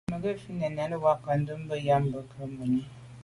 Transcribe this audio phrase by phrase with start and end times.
[0.09, 2.81] Mə́ gə̀ fít nə̀ nɛ̌n wákà ndɛ̂mbə̄ yɑ̀mə́ má gə̀ rə̌ mòní.